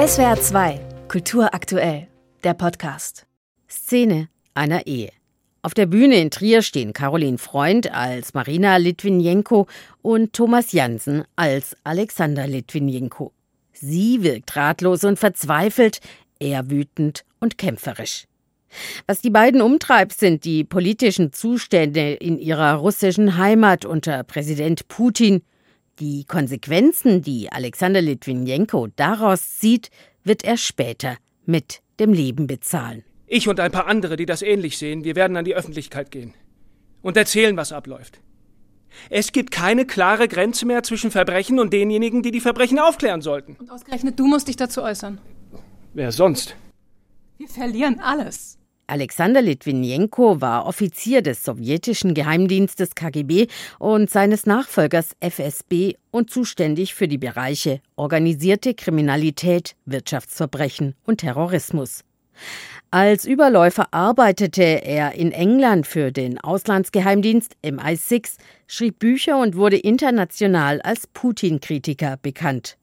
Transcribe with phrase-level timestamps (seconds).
[0.00, 2.06] SWR 2, Kultur aktuell,
[2.42, 3.26] der Podcast.
[3.68, 5.10] Szene einer Ehe.
[5.60, 9.66] Auf der Bühne in Trier stehen Caroline Freund als Marina Litwinenko
[10.00, 13.34] und Thomas Jansen als Alexander Litwinenko.
[13.74, 16.00] Sie wirkt ratlos und verzweifelt,
[16.38, 18.24] er wütend und kämpferisch.
[19.06, 25.42] Was die beiden umtreibt, sind die politischen Zustände in ihrer russischen Heimat unter Präsident Putin.
[26.00, 29.90] Die Konsequenzen, die Alexander Litwinenko daraus zieht,
[30.24, 33.04] wird er später mit dem Leben bezahlen.
[33.26, 36.32] Ich und ein paar andere, die das ähnlich sehen, wir werden an die Öffentlichkeit gehen
[37.02, 38.18] und erzählen, was abläuft.
[39.10, 43.56] Es gibt keine klare Grenze mehr zwischen Verbrechen und denjenigen, die die Verbrechen aufklären sollten.
[43.56, 45.20] Und ausgerechnet du musst dich dazu äußern.
[45.92, 46.56] Wer sonst?
[47.36, 48.59] Wir verlieren alles.
[48.90, 53.46] Alexander Litwinenko war Offizier des sowjetischen Geheimdienstes KGB
[53.78, 62.00] und seines Nachfolgers FSB und zuständig für die Bereiche organisierte Kriminalität, Wirtschaftsverbrechen und Terrorismus.
[62.90, 70.80] Als Überläufer arbeitete er in England für den Auslandsgeheimdienst MI6, schrieb Bücher und wurde international
[70.80, 72.76] als Putin-Kritiker bekannt.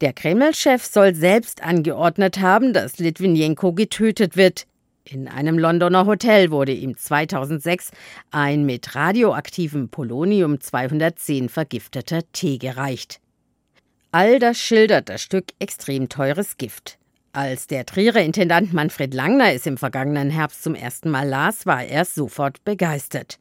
[0.00, 4.66] Der Kreml-Chef soll selbst angeordnet haben, dass Litwinenko getötet wird.
[5.12, 7.90] In einem Londoner Hotel wurde ihm 2006
[8.30, 13.20] ein mit radioaktivem Polonium 210 vergifteter Tee gereicht.
[14.12, 16.96] All das schildert das Stück extrem teures Gift.
[17.32, 21.82] Als der Trierer Intendant Manfred Langner es im vergangenen Herbst zum ersten Mal las, war
[21.84, 23.40] er sofort begeistert.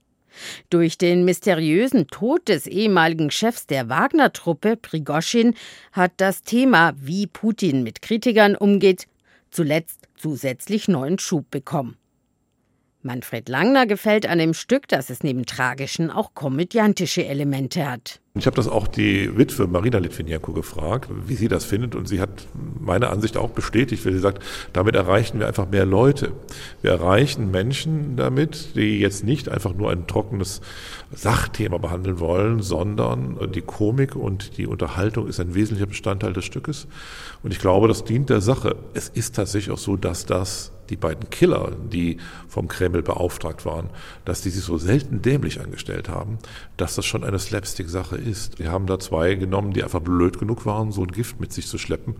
[0.72, 5.54] Durch den mysteriösen Tod des ehemaligen Chefs der Wagner-Truppe, Prigoschin,
[5.92, 9.06] hat das Thema, wie Putin mit Kritikern umgeht,
[9.52, 11.98] zuletzt zusätzlich neuen Schub bekommen.
[13.02, 18.20] Manfred Langner gefällt an dem Stück, dass es neben tragischen auch komödiantische Elemente hat.
[18.36, 21.96] Ich habe das auch die Witwe Marina Litvinenko gefragt, wie sie das findet.
[21.96, 22.48] Und sie hat
[22.80, 26.34] meine Ansicht auch bestätigt, weil sie sagt, damit erreichen wir einfach mehr Leute.
[26.82, 30.60] Wir erreichen Menschen damit, die jetzt nicht einfach nur ein trockenes
[31.12, 36.88] Sachthema behandeln wollen, sondern die Komik und die Unterhaltung ist ein wesentlicher Bestandteil des Stückes.
[37.44, 38.76] Und ich glaube, das dient der Sache.
[38.94, 42.18] Es ist tatsächlich auch so, dass das die beiden Killer, die
[42.48, 43.90] vom Kreml beauftragt waren,
[44.26, 46.40] dass die sich so selten dämlich angestellt haben,
[46.78, 48.60] dass das schon eine Slapstick-Sache ist.
[48.60, 51.68] Wir haben da zwei genommen, die einfach blöd genug waren, so ein Gift mit sich
[51.68, 52.16] zu schleppen.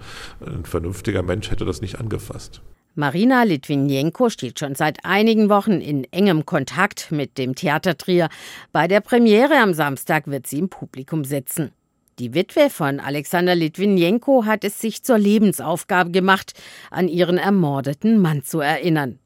[0.46, 2.62] Ein vernünftiger Mensch hätte das nicht angefasst.
[2.96, 8.30] Marina Litwinenko steht schon seit einigen Wochen in engem Kontakt mit dem Theatertrier.
[8.72, 11.72] Bei der Premiere am Samstag wird sie im Publikum sitzen.
[12.20, 16.52] Die Witwe von Alexander Litwinenko hat es sich zur Lebensaufgabe gemacht,
[16.92, 19.20] an ihren ermordeten Mann zu erinnern.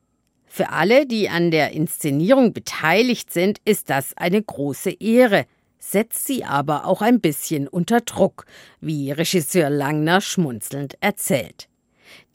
[0.45, 5.47] Für alle, die an der Inszenierung beteiligt sind, ist das eine große Ehre,
[5.79, 8.45] setzt sie aber auch ein bisschen unter Druck,
[8.79, 11.69] wie Regisseur Langner schmunzelnd erzählt.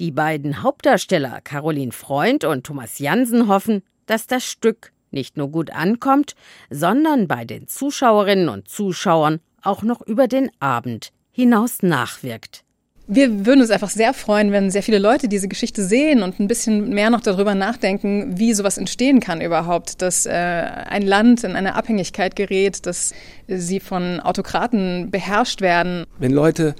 [0.00, 5.70] Die beiden Hauptdarsteller Caroline Freund und Thomas Jansen hoffen, dass das Stück nicht nur gut
[5.70, 6.34] ankommt,
[6.68, 12.64] sondern bei den Zuschauerinnen und Zuschauern auch noch über den Abend hinaus nachwirkt.
[13.10, 16.46] Wir würden uns einfach sehr freuen, wenn sehr viele Leute diese Geschichte sehen und ein
[16.46, 21.56] bisschen mehr noch darüber nachdenken, wie sowas entstehen kann überhaupt, dass äh, ein Land in
[21.56, 23.14] eine Abhängigkeit gerät, dass
[23.46, 26.04] sie von Autokraten beherrscht werden.
[26.18, 26.74] Wenn Leute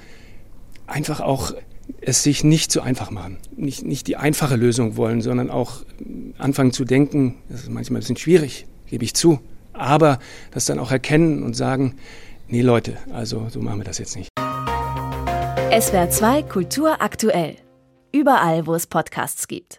[0.86, 1.54] einfach auch
[2.02, 5.84] es sich nicht so einfach machen, nicht, nicht die einfache Lösung wollen, sondern auch
[6.36, 9.40] anfangen zu denken, das ist manchmal ein bisschen schwierig, gebe ich zu,
[9.72, 10.18] aber
[10.50, 11.94] das dann auch erkennen und sagen,
[12.48, 14.28] nee Leute, also so machen wir das jetzt nicht.
[15.70, 17.56] SWR 2 Kultur aktuell.
[18.10, 19.76] Überall, wo es Podcasts gibt.